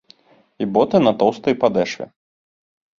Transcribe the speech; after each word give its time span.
І 0.65 0.69
боты 0.77 1.03
на 1.07 1.13
тоўстай 1.21 1.59
падэшве. 1.67 2.05